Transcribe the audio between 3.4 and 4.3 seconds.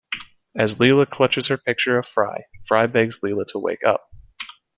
to wake up.